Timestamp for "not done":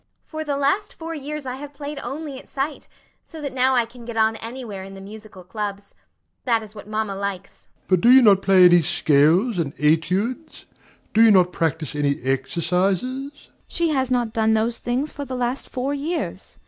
14.09-14.55